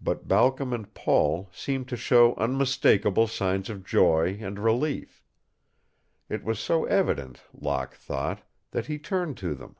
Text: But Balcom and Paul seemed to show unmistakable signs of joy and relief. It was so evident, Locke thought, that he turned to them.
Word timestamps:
But 0.00 0.26
Balcom 0.26 0.72
and 0.72 0.92
Paul 0.92 1.50
seemed 1.52 1.88
to 1.90 1.96
show 1.96 2.34
unmistakable 2.34 3.28
signs 3.28 3.70
of 3.70 3.84
joy 3.84 4.38
and 4.40 4.58
relief. 4.58 5.22
It 6.28 6.42
was 6.42 6.58
so 6.58 6.84
evident, 6.86 7.44
Locke 7.54 7.94
thought, 7.94 8.42
that 8.72 8.86
he 8.86 8.98
turned 8.98 9.36
to 9.36 9.54
them. 9.54 9.76